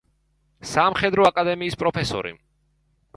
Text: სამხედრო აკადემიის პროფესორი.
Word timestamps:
სამხედრო 0.69 1.27
აკადემიის 1.29 1.77
პროფესორი. 1.83 2.33